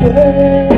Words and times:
Yeah. 0.00 0.77